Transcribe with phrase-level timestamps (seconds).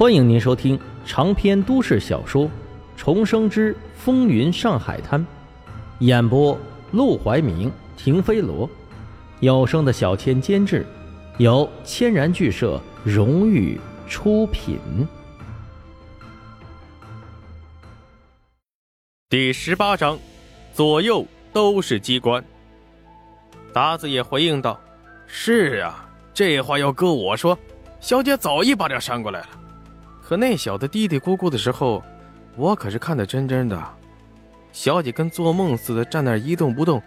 [0.00, 2.46] 欢迎您收听长篇都市小说
[2.96, 5.20] 《重生之风云上海滩》，
[5.98, 6.58] 演播：
[6.92, 8.66] 陆怀明、停飞罗，
[9.40, 10.86] 有声的小千监制，
[11.36, 13.78] 由千然剧社荣誉
[14.08, 14.78] 出品。
[19.28, 20.18] 第十八章，
[20.72, 22.42] 左右都是机关。
[23.70, 24.80] 达子也回应道
[25.28, 27.54] ：“是啊，这话要搁我说，
[28.00, 29.48] 小姐早一巴掌扇过来了。
[30.30, 32.00] 可那小子嘀嘀咕咕的时候，
[32.54, 33.76] 我可是看得真真的。
[34.70, 37.02] 小姐跟做梦似的站那一动不动，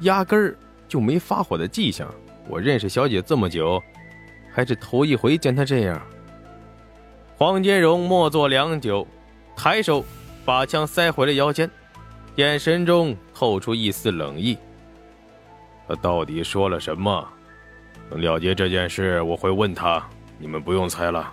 [0.00, 0.56] 压根儿
[0.88, 2.08] 就没发火的迹象。
[2.48, 3.78] 我认识小姐这么久，
[4.50, 6.00] 还是头一回见她这样。”
[7.36, 9.06] 黄金荣默坐良久，
[9.54, 10.02] 抬手
[10.42, 11.70] 把枪塞回了腰间，
[12.36, 14.56] 眼神中透出一丝冷意。
[15.86, 17.28] 他到底说了什么？
[18.08, 20.02] 等了结这件事，我会问他。
[20.38, 21.30] 你们不用猜了。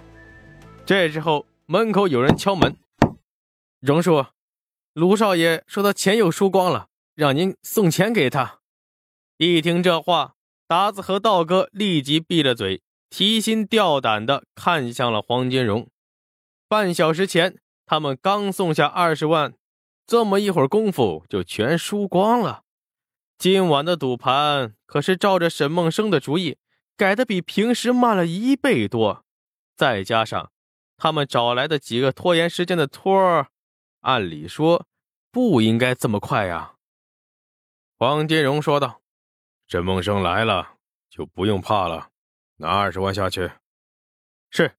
[0.89, 2.75] 这时候，门口有人敲门。
[3.79, 4.25] 荣叔，
[4.93, 8.61] 卢少爷说他钱又输光了，让您送钱给他。
[9.37, 10.33] 一听这话，
[10.67, 15.87] 达子和道哥立即闭了嘴，提心吊胆的看向了黄金荣。
[16.67, 19.53] 半小时前，他们刚送下二十万，
[20.07, 22.63] 这么一会儿功夫就全输光了。
[23.37, 26.57] 今晚的赌盘可是照着沈梦生的主意
[26.97, 29.23] 改的，比平时慢了一倍多。
[29.77, 30.51] 再加上
[30.99, 33.47] 他们找来的几个拖延时间的托儿，
[34.01, 34.85] 按理说
[35.31, 36.73] 不应该这么快呀。
[37.97, 39.01] 黄金荣说道
[39.67, 40.73] ：“沈梦生来了，
[41.09, 42.09] 就不用怕了，
[42.57, 43.49] 拿二十万下去。”
[44.51, 44.75] 是，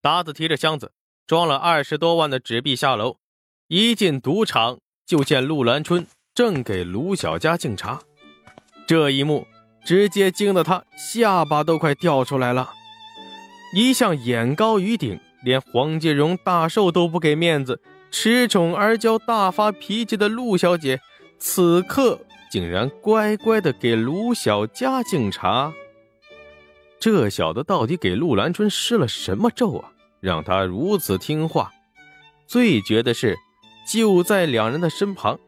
[0.00, 0.92] 达子提着箱子
[1.26, 3.18] 装了二十多万的纸币下楼，
[3.68, 6.06] 一进赌场就见陆兰春。
[6.34, 8.02] 正给卢小佳敬茶，
[8.88, 9.46] 这一幕
[9.84, 12.72] 直接惊得他下巴都快掉出来了。
[13.72, 21.00] 一向眼高于顶，连黄金荣大寿都不给面子，恃宠而骄、大发脾气的陆小姐，
[21.38, 22.18] 此刻
[22.50, 25.72] 竟然乖乖的给卢小佳敬茶。
[26.98, 31.70] 这小子到底给陆兰春施了什么咒啊，让他如此听话？
[32.46, 33.36] 最绝的是，
[33.86, 35.38] 就在两人的身旁。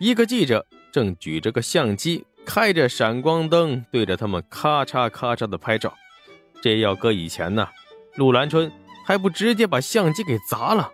[0.00, 5.94] 一个记者正举着个相机，开着闪光灯，对着他们咔嚓咔嚓的拍照。
[6.60, 7.68] 这要搁以前呢，
[8.16, 8.70] 陆兰春
[9.08, 10.92] 还不直接把相机给砸了。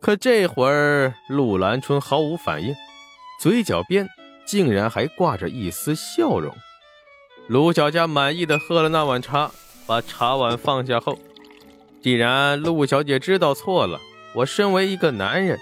[0.00, 2.72] 可这会儿，陆兰春毫无反应，
[3.40, 4.08] 嘴角边
[4.46, 6.54] 竟然还挂着一丝笑容。
[7.48, 9.50] 卢小佳满意的喝了那碗茶，
[9.84, 11.18] 把茶碗放下后，
[12.00, 14.00] 既然陆小姐知道错了，
[14.36, 15.58] 我身为一个男人。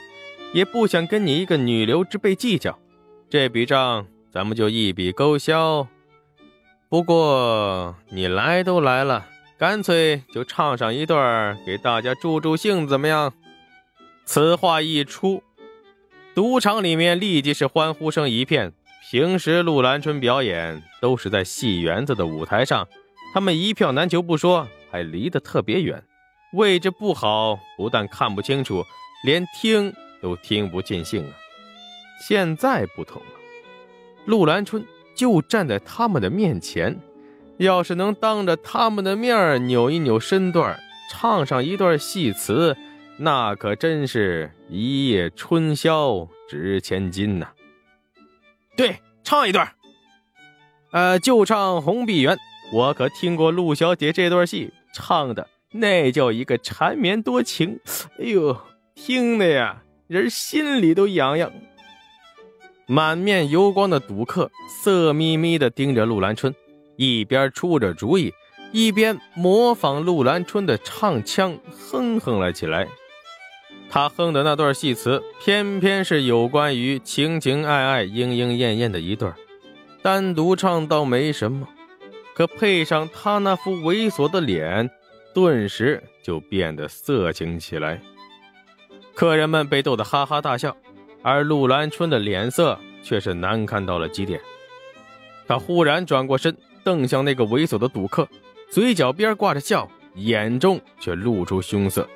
[0.52, 2.78] 也不想跟你一个女流之辈计较，
[3.30, 5.88] 这笔账咱们就一笔勾销。
[6.90, 9.24] 不过你来都来了，
[9.62, 13.32] 干脆就唱上一段给大家助助兴，怎么样？
[14.24, 15.40] 此话一出，
[16.34, 18.72] 赌场里面立即是欢呼声一片。
[19.08, 22.88] 平时陆兰春表演都是在戏园子的舞台上，
[23.32, 26.02] 他们一票难求不说，还离得特别远，
[26.54, 28.82] 位置不好，不但看不清楚，
[29.24, 29.94] 连听。
[30.20, 31.32] 都听不尽兴啊。
[32.26, 33.28] 现在不同了，
[34.24, 34.84] 陆兰春
[35.14, 36.98] 就站在他们的面前，
[37.62, 40.78] 要是能当着他们的面扭一扭身段，
[41.10, 42.76] 唱上一段戏词，
[43.18, 47.48] 那可真是一夜春宵值千金呐！
[48.76, 49.72] 对，唱一段。
[50.92, 52.36] 呃，就唱《红碧园》，
[52.72, 57.80] 我可听过陆小姐这段戏，唱的那叫一个缠绵多情。
[58.18, 58.58] 哎呦，
[58.94, 59.82] 听的呀！
[60.08, 61.50] 人心里都痒痒。
[62.86, 64.50] 满面油光的赌客
[64.82, 66.54] 色眯眯地盯着陆兰春，
[66.96, 68.32] 一边出着主意，
[68.72, 72.88] 一边模仿陆兰春的唱腔哼哼了起来。
[73.90, 79.34] 他哼的那段戏词，偏偏是有关于情情爱爱、莺莺燕燕的一段。
[80.00, 81.68] 单独唱倒没什么，
[82.34, 84.90] 可配上他那副猥琐的脸，
[85.34, 88.00] 顿时就变得色情起来。
[89.14, 90.74] 客人们被逗得哈哈大笑，
[91.22, 94.40] 而陆兰春的脸色却是难看到了极点。
[95.46, 98.28] 他忽然转过身，瞪向那个猥琐的赌客，
[98.70, 102.08] 嘴角边挂着笑，眼中却露出凶色，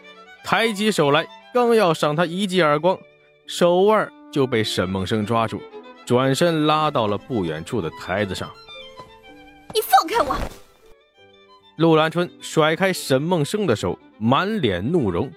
[0.44, 2.98] 抬起手来，刚要赏他一记耳光，
[3.46, 5.60] 手腕就被沈梦生抓住，
[6.04, 8.50] 转身拉到了不远处的台子上。
[9.74, 10.36] 你放开我！
[11.76, 15.30] 陆兰春甩开沈梦生的手，满脸怒容。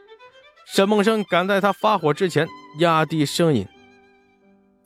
[0.65, 2.47] 沈梦生赶在他发火之前
[2.79, 3.67] 压低声音：“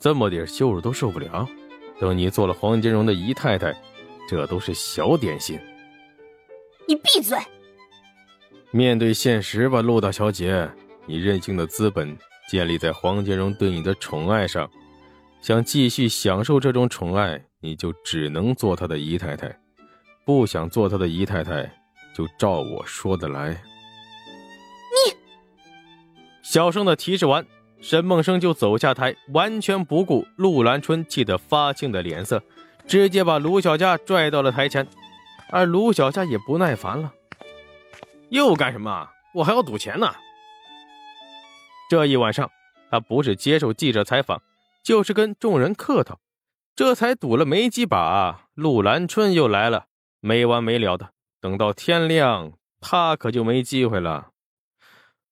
[0.00, 1.46] 这么点羞辱都受不了，
[2.00, 3.72] 等你做了黄金荣的姨太太，
[4.28, 5.58] 这都是小点心。”
[6.86, 7.38] 你闭嘴！
[8.70, 10.68] 面对现实吧，陆大小姐，
[11.06, 12.16] 你任性的资本
[12.48, 14.70] 建立在黄金荣对你的宠爱上，
[15.40, 19.48] 想继续享受这种宠爱，你就只能做他的姨太太；
[20.26, 21.62] 不想做他的姨太太，
[22.14, 23.50] 就照我说的来。
[23.50, 25.16] 你
[26.42, 27.46] 小声的提示完，
[27.80, 32.42] 沈梦生就走下台，完全不顾陆兰春气得发青的脸色，
[32.86, 34.86] 直接把卢小佳拽到了台前。
[35.50, 37.12] 而卢小佳也不耐烦了，
[38.30, 39.08] 又干什么？
[39.34, 40.12] 我还要赌钱呢。
[41.88, 42.50] 这一晚上，
[42.90, 44.42] 他不是接受记者采访，
[44.82, 46.18] 就是跟众人客套。
[46.74, 49.86] 这才赌了没几把，陆兰春又来了，
[50.20, 51.10] 没完没了的。
[51.40, 54.30] 等到天亮，他可就没机会了。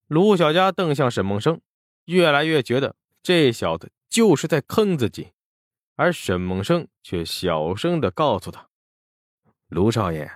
[0.06, 1.60] 卢小佳瞪向沈梦生，
[2.04, 5.32] 越来越觉得这小子就是在坑自己，
[5.96, 8.68] 而沈梦生却小声的告诉他。
[9.68, 10.30] 卢少爷，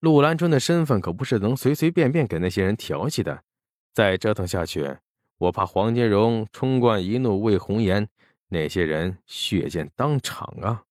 [0.00, 3.44] 陆兰春的身份可不是能随随便便给那些人调戏的。
[3.92, 4.98] 再折腾下去，
[5.38, 8.08] 我怕黄金荣冲冠一怒为红颜，
[8.48, 10.84] 那些人血溅当场啊！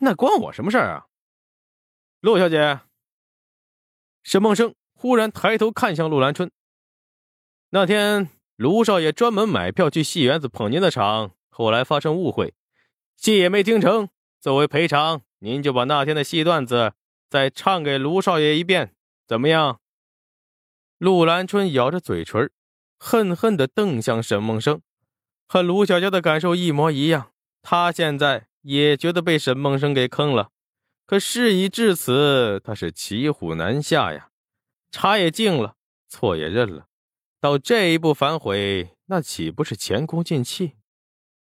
[0.00, 1.06] 那关我什么事儿啊？
[2.20, 2.80] 陆小姐，
[4.22, 6.50] 沈梦生忽然抬头看向陆兰春。
[7.70, 12.54] 那天卢少爷专门买票去戏园子捧您的场，后来发生误会，
[13.16, 14.08] 戏也没听成。
[14.40, 15.22] 作为赔偿。
[15.44, 16.92] 您就把那天的戏段子
[17.28, 18.94] 再唱给卢少爷一遍，
[19.26, 19.80] 怎么样？
[20.98, 22.48] 陆兰春咬着嘴唇，
[22.96, 24.80] 恨恨地瞪向沈梦生，
[25.48, 27.32] 和卢小娇的感受一模一样。
[27.60, 30.50] 他现在也觉得被沈梦生给坑了，
[31.06, 34.28] 可事已至此，他是骑虎难下呀。
[34.92, 35.74] 茶也敬了，
[36.08, 36.86] 错也认了，
[37.40, 40.74] 到这一步反悔，那岂不是前功尽弃？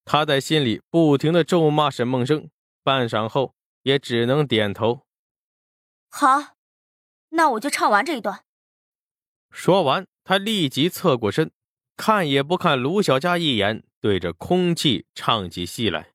[0.09, 2.49] 他在心里不停的咒骂沈梦生，
[2.83, 3.55] 半晌后。
[3.83, 5.07] 也只能点头。
[6.11, 6.57] 好，
[7.31, 8.45] 那我就唱完这一段。
[9.51, 11.51] 说完，他立即侧过身，
[11.97, 16.11] 看也不看卢小佳一眼，对着空气唱起戏来。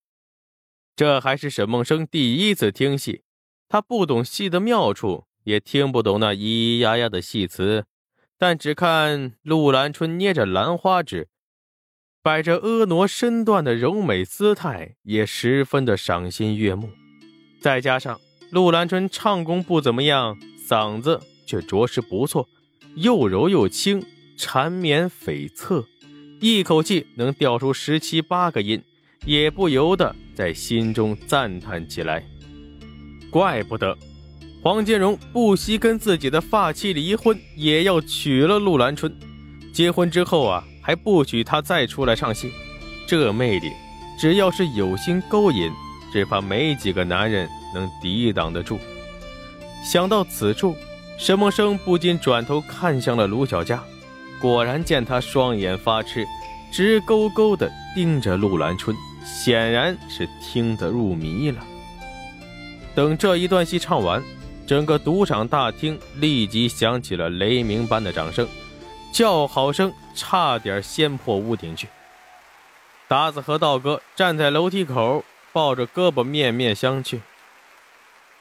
[0.95, 3.23] 这还是沈梦生第一次听戏，
[3.67, 7.85] 他不懂戏的妙处，也听不懂那咿咿呀呀的戏词，
[8.37, 11.29] 但只看陆兰春捏着兰花指，
[12.23, 16.89] 摆着婀娜身段的柔美姿态，也十分的赏心悦目。
[17.59, 18.17] 再加上
[18.49, 22.47] 陆兰春唱功不怎么样，嗓子却着实不错，
[22.95, 24.01] 又柔又轻，
[24.37, 25.85] 缠绵悱恻，
[26.39, 28.81] 一口气能调出十七八个音，
[29.25, 32.25] 也不由得在心中赞叹起来。
[33.29, 33.97] 怪不得
[34.61, 39.13] 黄金荣不惜跟自己的发妻离婚，也要娶了陆兰春。
[39.73, 42.51] 结婚之后啊，还不许他再出来唱戏，
[43.07, 43.71] 这魅力，
[44.19, 45.71] 只要是有心勾引。
[46.11, 48.77] 只怕没几个男人能抵挡得住。
[49.83, 50.75] 想到此处，
[51.17, 53.83] 沈梦生不禁转头看向了卢小佳，
[54.39, 56.23] 果然见他双眼发痴，
[56.71, 58.95] 直勾勾地盯着陆兰春，
[59.25, 61.65] 显然是听得入迷了。
[62.93, 64.21] 等这一段戏唱完，
[64.67, 68.47] 整个赌场大厅立即响起了雷鸣般的掌声，
[69.13, 71.87] 叫好声差点掀破屋顶去。
[73.07, 75.23] 达子和道哥站在楼梯口。
[75.53, 77.19] 抱着胳膊面面相觑，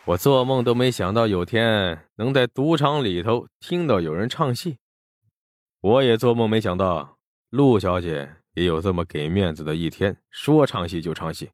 [0.06, 4.78] 我做梦都没想到有天能在赌场里头听到有人唱戏，
[5.82, 7.18] 我也做梦没想到
[7.50, 11.50] 陆小姐也有这么给面子的一天，说唱戏就唱戏。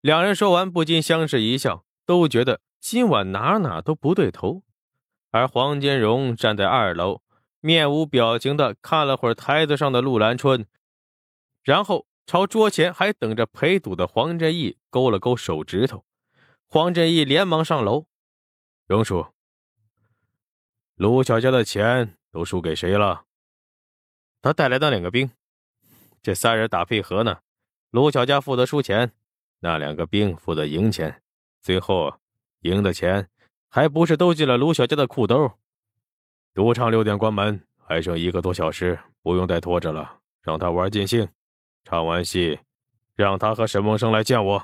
[0.00, 4.62] 两人说完，不禁相视一笑，都觉得今晚哪哪都不对头。
[5.30, 7.20] 而黄金荣站在二楼，
[7.64, 10.66] 面无表情的看了会儿台子上的陆兰春，
[11.62, 12.06] 然后。
[12.26, 16.06] 朝桌前还等着陪赌的黄振义勾了勾手指头，
[16.66, 18.06] 黄振义连忙上楼。
[18.86, 19.26] 荣叔，
[20.94, 23.26] 卢小佳的钱都输给谁了？
[24.40, 25.32] 他带来的两个兵，
[26.22, 27.40] 这三人打配合呢。
[27.90, 29.12] 卢小佳负责输钱，
[29.58, 31.22] 那两个兵负责赢钱，
[31.60, 32.18] 最后
[32.60, 33.28] 赢的钱
[33.68, 35.58] 还不是都进了卢小佳的裤兜？
[36.54, 41.28] 赌场六点关门，还剩一个多小时，不用再拖着了，让他玩尽兴。
[41.82, 42.60] 唱完戏，
[43.16, 44.62] 让他和沈梦生来见我。